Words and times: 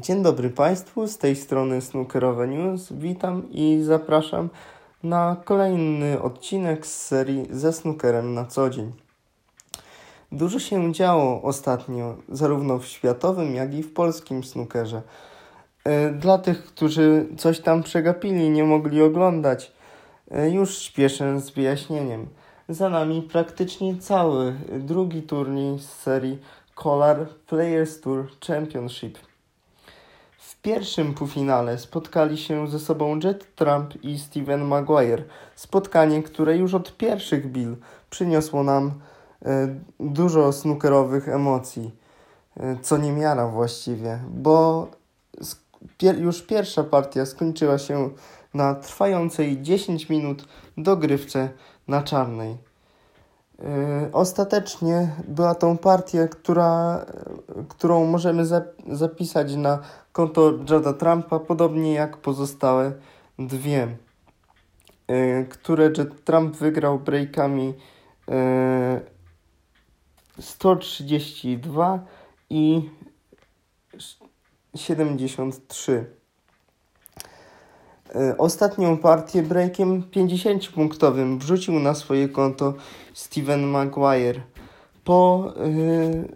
Dzień 0.00 0.22
dobry 0.22 0.50
Państwu, 0.50 1.06
z 1.06 1.18
tej 1.18 1.36
strony 1.36 1.80
Snookerowe 1.80 2.48
News. 2.48 2.92
Witam 2.92 3.50
i 3.50 3.80
zapraszam 3.82 4.48
na 5.02 5.36
kolejny 5.44 6.22
odcinek 6.22 6.86
z 6.86 7.06
serii 7.06 7.46
ze 7.50 7.72
snookerem 7.72 8.34
na 8.34 8.44
co 8.44 8.70
dzień. 8.70 8.92
Dużo 10.32 10.58
się 10.58 10.92
działo 10.92 11.42
ostatnio, 11.42 12.16
zarówno 12.28 12.78
w 12.78 12.86
światowym, 12.86 13.54
jak 13.54 13.74
i 13.74 13.82
w 13.82 13.92
polskim 13.92 14.44
snookerze. 14.44 15.02
E, 15.84 16.10
dla 16.10 16.38
tych, 16.38 16.64
którzy 16.64 17.26
coś 17.36 17.60
tam 17.60 17.82
przegapili 17.82 18.50
nie 18.50 18.64
mogli 18.64 19.02
oglądać, 19.02 19.72
e, 20.30 20.50
już 20.50 20.78
śpieszę 20.78 21.40
z 21.40 21.50
wyjaśnieniem. 21.50 22.26
Za 22.68 22.88
nami 22.88 23.22
praktycznie 23.22 23.96
cały 23.96 24.54
drugi 24.78 25.22
turniej 25.22 25.78
z 25.78 25.88
serii 25.88 26.38
Collar 26.82 27.28
Players 27.46 28.00
Tour 28.00 28.28
Championship. 28.46 29.27
W 30.48 30.56
pierwszym 30.56 31.14
półfinale 31.14 31.78
spotkali 31.78 32.38
się 32.38 32.68
ze 32.68 32.78
sobą 32.78 33.18
Jet 33.24 33.54
Trump 33.54 34.04
i 34.04 34.18
Steven 34.18 34.64
Maguire. 34.64 35.24
Spotkanie, 35.56 36.22
które 36.22 36.56
już 36.56 36.74
od 36.74 36.96
pierwszych 36.96 37.52
bil 37.52 37.76
przyniosło 38.10 38.62
nam 38.62 38.92
e, 39.44 39.78
dużo 40.00 40.52
snookerowych 40.52 41.28
emocji. 41.28 41.90
E, 42.56 42.76
co 42.82 42.96
nie 42.96 43.12
miara 43.12 43.48
właściwie, 43.48 44.20
bo 44.30 44.86
pier 45.98 46.20
już 46.20 46.42
pierwsza 46.42 46.84
partia 46.84 47.26
skończyła 47.26 47.78
się 47.78 48.10
na 48.54 48.74
trwającej 48.74 49.62
10 49.62 50.08
minut 50.08 50.44
dogrywce 50.76 51.48
na 51.88 52.02
czarnej. 52.02 52.67
Yy, 53.58 54.12
ostatecznie 54.12 55.12
była 55.28 55.54
tą 55.54 55.78
partię, 55.78 56.28
która, 56.28 57.06
którą 57.68 58.06
możemy 58.06 58.42
zapisać 58.86 59.54
na 59.54 59.78
konto 60.12 60.52
Jada 60.70 60.92
Trumpa, 60.92 61.38
podobnie 61.38 61.92
jak 61.92 62.16
pozostałe 62.16 62.92
dwie, 63.38 63.96
yy, 65.08 65.46
które 65.50 65.84
Jed 65.98 66.24
Trump 66.24 66.56
wygrał 66.56 66.98
breakami 66.98 67.74
yy, 68.28 69.00
132 70.40 72.04
i 72.50 72.90
73. 74.74 76.17
E, 78.14 78.38
ostatnią 78.38 78.98
partię 78.98 79.42
breakiem 79.42 80.02
50-punktowym 80.02 81.38
wrzucił 81.38 81.80
na 81.80 81.94
swoje 81.94 82.28
konto 82.28 82.74
Steven 83.14 83.66
Maguire. 83.66 84.40
Po, 85.04 85.52
yy, 85.56 86.28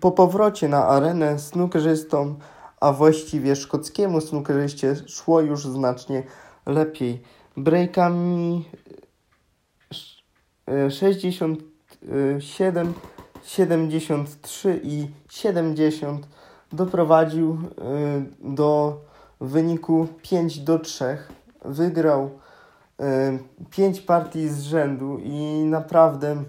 po 0.00 0.12
powrocie 0.12 0.68
na 0.68 0.86
arenę 0.86 1.38
snookerzystom, 1.38 2.38
a 2.80 2.92
właściwie 2.92 3.56
szkockiemu 3.56 4.20
snookerzyście 4.20 4.96
szło 5.06 5.40
już 5.40 5.64
znacznie 5.64 6.22
lepiej. 6.66 7.22
Breakami 7.56 8.64
67, 10.90 12.94
73 13.44 14.80
i 14.84 15.06
70 15.30 16.28
doprowadził 16.72 17.52
yy, 17.52 17.58
do 18.54 19.00
wyniku 19.40 20.06
5 20.22 20.58
do 20.58 20.78
3. 20.78 21.18
Wygrał 21.64 22.30
y, 23.00 23.38
5 23.70 24.00
partii 24.00 24.48
z 24.48 24.62
rzędu 24.62 25.18
i 25.18 25.64
naprawdę 25.64 26.44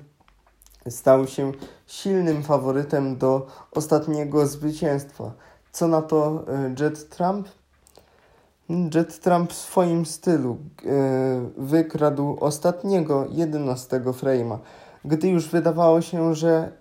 stał 0.89 1.27
się 1.27 1.51
silnym 1.87 2.43
faworytem 2.43 3.17
do 3.17 3.47
ostatniego 3.71 4.47
zwycięstwa. 4.47 5.31
Co 5.71 5.87
na 5.87 6.01
to 6.01 6.45
y, 6.67 6.83
Jet 6.83 7.09
Trump? 7.09 7.47
Jet 8.95 9.19
Trump 9.19 9.53
w 9.53 9.55
swoim 9.55 10.05
stylu 10.05 10.57
y, 10.83 10.87
wykradł 11.57 12.37
ostatniego 12.39 13.27
11 13.29 13.99
frame'a. 13.99 14.57
Gdy 15.05 15.29
już 15.29 15.49
wydawało 15.49 16.01
się, 16.01 16.35
że 16.35 16.71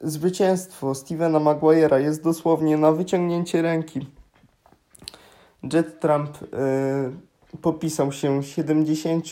zwycięstwo 0.00 0.94
Stevena 0.94 1.38
Maguire'a 1.40 1.96
jest 1.96 2.22
dosłownie 2.22 2.76
na 2.76 2.92
wyciągnięcie 2.92 3.62
ręki, 3.62 4.06
Jet 5.72 6.00
Trump 6.00 6.42
y, 6.42 7.56
popisał 7.58 8.12
się 8.12 8.42
70 8.42 9.24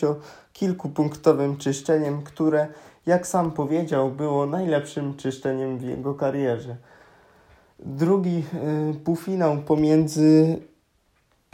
kilkupunktowym 0.53 1.57
czyszczeniem, 1.57 2.23
które, 2.23 2.67
jak 3.05 3.27
sam 3.27 3.51
powiedział, 3.51 4.11
było 4.11 4.45
najlepszym 4.45 5.17
czyszczeniem 5.17 5.77
w 5.77 5.81
jego 5.81 6.13
karierze. 6.13 6.75
Drugi 7.79 8.43
y, 8.93 8.99
półfinał 8.99 9.57
pomiędzy 9.57 10.59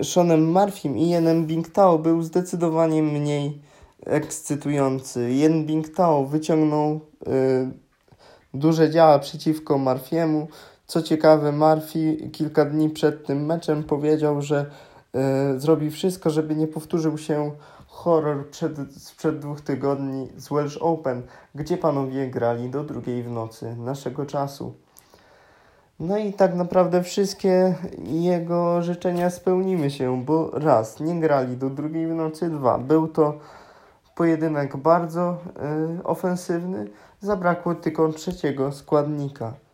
Seanem 0.03 0.51
Murphym 0.51 0.97
i 0.97 1.09
Jenem 1.09 1.45
Bingtao 1.45 1.99
był 1.99 2.21
zdecydowanie 2.21 3.03
mniej 3.03 3.61
ekscytujący. 4.05 5.33
Jen 5.33 5.65
Bingtao 5.65 6.25
wyciągnął 6.25 6.99
y, 7.27 7.71
duże 8.53 8.89
działa 8.91 9.19
przeciwko 9.19 9.75
Murphy'emu, 9.75 10.47
co 10.87 11.01
ciekawe, 11.01 11.51
Murphy 11.51 12.29
kilka 12.31 12.65
dni 12.65 12.89
przed 12.89 13.25
tym 13.25 13.45
meczem 13.45 13.83
powiedział, 13.83 14.41
że 14.41 14.65
y, 15.55 15.59
zrobi 15.59 15.91
wszystko, 15.91 16.29
żeby 16.29 16.55
nie 16.55 16.67
powtórzył 16.67 17.17
się 17.17 17.51
horror 17.87 18.49
przed, 18.49 18.93
sprzed 18.97 19.39
dwóch 19.39 19.61
tygodni 19.61 20.29
z 20.37 20.49
Welsh 20.49 20.77
Open, 20.77 21.23
gdzie 21.55 21.77
panowie 21.77 22.27
grali 22.27 22.69
do 22.69 22.83
drugiej 22.83 23.23
w 23.23 23.31
nocy 23.31 23.75
naszego 23.75 24.25
czasu. 24.25 24.73
No 25.99 26.17
i 26.17 26.33
tak 26.33 26.55
naprawdę 26.55 27.03
wszystkie 27.03 27.75
jego 28.03 28.81
życzenia 28.81 29.29
spełnimy 29.29 29.91
się, 29.91 30.25
bo 30.25 30.51
raz, 30.53 30.99
nie 30.99 31.19
grali 31.19 31.57
do 31.57 31.69
drugiej 31.69 32.07
w 32.07 32.15
nocy, 32.15 32.49
dwa, 32.49 32.77
był 32.77 33.07
to 33.07 33.39
pojedynek 34.15 34.77
bardzo 34.77 35.37
y, 35.99 36.03
ofensywny, 36.03 36.87
zabrakło 37.21 37.75
tylko 37.75 38.13
trzeciego 38.13 38.71
składnika 38.71 39.66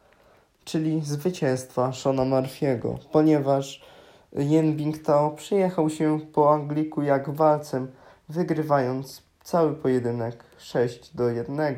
czyli 0.65 1.01
zwycięstwa 1.01 1.93
Shona 1.93 2.23
Murphy'ego, 2.23 2.97
ponieważ 3.11 3.85
Yen 4.33 4.75
Bingtao 4.75 5.31
przyjechał 5.31 5.89
się 5.89 6.19
po 6.33 6.53
Angliku 6.53 7.01
jak 7.01 7.29
walcem, 7.29 7.91
wygrywając 8.29 9.23
cały 9.43 9.73
pojedynek 9.73 10.43
6 10.57 11.15
do 11.15 11.29
1. 11.29 11.77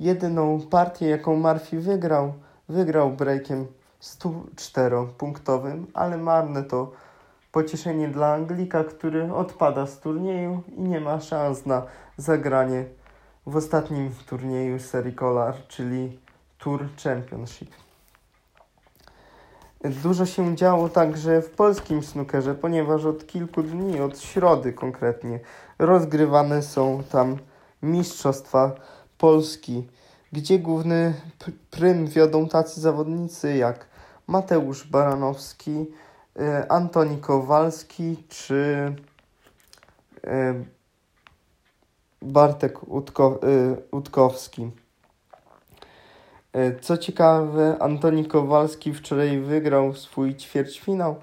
Jedyną 0.00 0.60
partię, 0.60 1.08
jaką 1.08 1.36
Murphy 1.36 1.80
wygrał, 1.80 2.32
wygrał 2.68 3.10
breakiem 3.10 3.66
104-punktowym, 4.02 5.84
ale 5.94 6.18
marne 6.18 6.62
to 6.62 6.92
pocieszenie 7.52 8.08
dla 8.08 8.32
Anglika, 8.32 8.84
który 8.84 9.34
odpada 9.34 9.86
z 9.86 10.00
turnieju 10.00 10.62
i 10.76 10.80
nie 10.80 11.00
ma 11.00 11.20
szans 11.20 11.66
na 11.66 11.82
zagranie 12.16 12.84
w 13.46 13.56
ostatnim 13.56 14.10
turnieju 14.26 14.78
serii 14.78 15.14
Collar, 15.14 15.54
czyli 15.68 16.18
Tour 16.60 16.88
Championship. 17.04 17.70
Dużo 19.84 20.26
się 20.26 20.56
działo 20.56 20.88
także 20.88 21.42
w 21.42 21.50
polskim 21.50 22.02
snookerze, 22.02 22.54
ponieważ 22.54 23.04
od 23.04 23.26
kilku 23.26 23.62
dni, 23.62 24.00
od 24.00 24.20
środy 24.20 24.72
konkretnie, 24.72 25.40
rozgrywane 25.78 26.62
są 26.62 27.02
tam 27.12 27.36
Mistrzostwa 27.82 28.72
Polski, 29.18 29.88
gdzie 30.32 30.58
główny 30.58 31.14
prym 31.70 32.06
wiodą 32.06 32.48
tacy 32.48 32.80
zawodnicy 32.80 33.56
jak 33.56 33.86
Mateusz 34.26 34.86
Baranowski, 34.86 35.86
y, 36.40 36.68
Antoni 36.68 37.18
Kowalski 37.18 38.24
czy 38.28 38.94
y, 40.24 40.64
Bartek 42.22 42.78
y, 42.82 42.86
Utkowski. 43.90 44.70
E, 46.52 46.80
co 46.80 46.98
ciekawe, 46.98 47.76
Antoni 47.80 48.24
Kowalski 48.24 48.94
wczoraj 48.94 49.40
wygrał 49.40 49.94
swój 49.94 50.34
ćwierćfinał, 50.34 51.16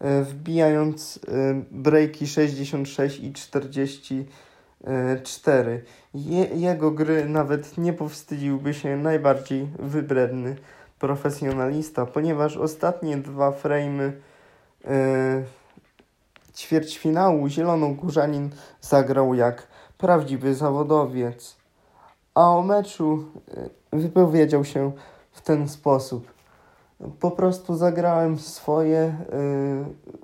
e, 0.00 0.22
wbijając 0.22 1.20
e, 1.28 1.62
breaki 1.70 2.26
66 2.26 3.20
i 3.20 3.32
44. 3.32 5.82
Je, 6.14 6.44
jego 6.44 6.90
gry 6.90 7.28
nawet 7.28 7.78
nie 7.78 7.92
powstydziłby 7.92 8.74
się 8.74 8.96
najbardziej 8.96 9.68
wybredny 9.78 10.56
profesjonalista, 10.98 12.06
ponieważ 12.06 12.56
ostatnie 12.56 13.16
dwa 13.16 13.50
frame'y 13.50 14.12
ćwierćfinału 16.56 17.48
Zielonogórzanin 17.48 18.50
zagrał 18.80 19.34
jak 19.34 19.66
prawdziwy 19.98 20.54
zawodowiec. 20.54 21.56
A 22.36 22.50
o 22.50 22.62
meczu 22.62 23.24
wypowiedział 23.92 24.64
się 24.64 24.92
w 25.32 25.40
ten 25.40 25.68
sposób. 25.68 26.32
Po 27.20 27.30
prostu 27.30 27.76
zagrałem 27.76 28.38
swoje, 28.38 29.16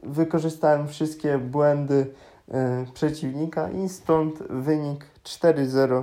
y, 0.05 0.09
wykorzystałem 0.09 0.89
wszystkie 0.89 1.39
błędy 1.39 2.07
y, 2.49 2.53
przeciwnika 2.95 3.71
i 3.71 3.89
stąd 3.89 4.43
wynik 4.43 5.07
4-0 5.25 6.03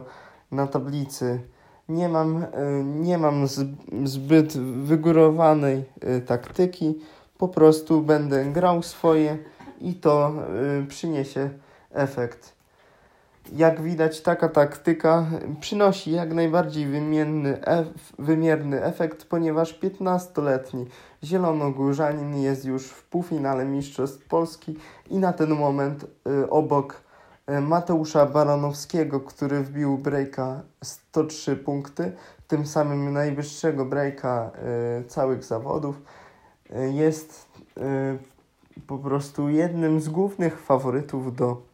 na 0.52 0.68
tablicy. 0.68 1.42
Nie 1.90 2.10
mam, 2.10 2.46
nie 2.86 3.18
mam 3.18 3.48
zbyt 4.04 4.58
wygórowanej 4.58 5.84
taktyki, 6.26 7.00
po 7.38 7.48
prostu 7.48 8.02
będę 8.02 8.46
grał 8.46 8.84
swoje 8.84 9.38
i 9.82 9.94
to 9.94 10.34
przyniesie 10.88 11.50
efekt. 11.92 12.59
Jak 13.56 13.81
widać, 13.81 14.22
taka 14.22 14.50
taktyka 14.50 15.25
przynosi 15.60 16.12
jak 16.12 16.34
najbardziej 16.34 16.86
wymienny 16.86 17.66
ef 17.66 17.88
wymierny 18.19 18.84
efekt, 18.84 19.25
ponieważ 19.25 19.80
15-letni 19.80 20.86
Zielonogórzanin 21.24 22.38
jest 22.38 22.66
już 22.66 22.88
w 22.88 23.04
półfinale 23.04 23.66
Mistrzostw 23.66 24.28
Polski 24.28 24.78
i 25.10 25.18
na 25.18 25.34
ten 25.34 25.50
moment 25.50 26.04
y, 26.04 26.50
obok 26.50 27.01
y, 27.50 27.62
Mateusza 27.62 28.25
Baranowskiego, 28.25 29.19
który 29.19 29.63
wbił 29.63 29.98
breaka 29.98 30.62
103 30.84 31.56
punkty, 31.56 32.12
tym 32.48 32.66
samym 32.66 33.13
najwyższego 33.13 33.86
breaka 33.86 34.51
y, 35.01 35.07
całych 35.07 35.44
zawodów, 35.44 36.01
y, 36.72 36.92
jest 36.92 37.48
y, 37.78 38.81
po 38.88 38.98
prostu 38.98 39.50
jednym 39.50 40.01
z 40.01 40.10
głównych 40.10 40.62
faworytów 40.62 41.36
do 41.36 41.69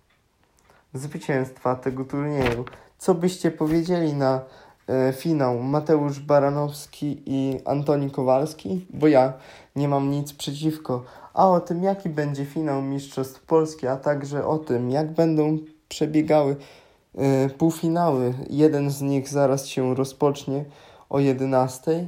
zwycięstwa 0.96 1.76
tego 1.76 2.06
turnieju. 2.06 2.66
Co 2.98 3.16
byście 3.16 3.52
powiedzieli 3.52 4.14
na 4.14 4.42
e, 4.90 5.14
finał 5.14 5.60
Mateusz 5.60 6.20
Baranowski 6.20 7.24
i 7.26 7.60
Antoni 7.66 8.12
Kowalski? 8.12 8.86
Bo 8.90 9.08
ja 9.08 9.34
nie 9.76 9.88
mam 9.88 10.12
nic 10.12 10.34
przeciwko. 10.34 11.04
A 11.34 11.50
o 11.50 11.60
tym, 11.60 11.84
jaki 11.84 12.10
będzie 12.10 12.46
finał 12.46 12.82
Mistrzostw 12.82 13.46
Polski, 13.46 13.88
a 13.88 13.98
także 13.98 14.46
o 14.48 14.58
tym, 14.58 14.92
jak 14.92 15.12
będą 15.14 15.58
przebiegały 15.90 16.56
e, 17.16 17.50
półfinały. 17.50 18.34
Jeden 18.50 18.90
z 18.92 19.02
nich 19.02 19.30
zaraz 19.30 19.68
się 19.68 19.96
rozpocznie 19.96 20.66
o 21.10 21.20
11. 21.20 22.08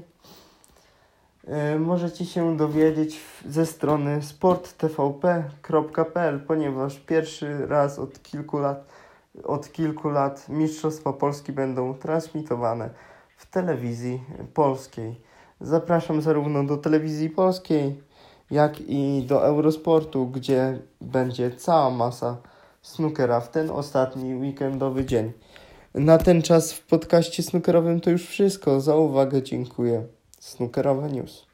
E, 1.48 1.80
możecie 1.80 2.26
się 2.26 2.58
dowiedzieć 2.58 3.20
ze 3.46 3.66
strony 3.66 4.22
sporttvp.pl, 4.22 6.40
ponieważ 6.48 7.00
pierwszy 7.00 7.68
raz 7.68 8.00
od 8.00 8.24
kilku 8.24 8.58
lat, 8.58 8.86
od 9.44 9.72
kilku 9.72 10.10
lat 10.10 10.50
Mistrzostwa 10.50 11.14
Polski 11.14 11.52
będą 11.52 11.94
transmitowane 11.94 12.90
w 13.38 13.46
telewizji 13.46 14.24
polskiej. 14.54 15.22
Zapraszam 15.62 16.22
zarówno 16.22 16.64
do 16.64 16.78
telewizji 16.78 17.30
polskiej, 17.30 18.02
jak 18.52 18.82
i 18.82 19.26
do 19.28 19.46
Eurosportu, 19.46 20.28
gdzie 20.28 20.80
będzie 21.02 21.52
cała 21.52 21.90
masa 21.90 22.38
snookera 22.82 23.40
w 23.40 23.52
ten 23.52 23.70
ostatni 23.70 24.36
weekendowy 24.36 25.06
dzień. 25.06 25.32
Na 25.94 26.18
ten 26.18 26.42
czas 26.42 26.74
w 26.74 26.86
podcaście 26.86 27.44
snookerowym 27.44 28.02
to 28.02 28.10
już 28.10 28.28
wszystko. 28.28 28.82
Za 28.82 28.96
uwagę 28.96 29.44
dziękuję. 29.44 30.17
Snookerowe 30.40 31.10
News. 31.10 31.48